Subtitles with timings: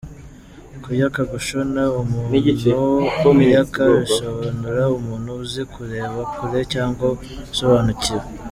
[0.83, 2.75] Kuyoka, Gushona: umuntu
[3.43, 7.05] uyoka bisobanura umuntu uzi kureba kure cyangwa
[7.53, 8.23] usobanukiwe.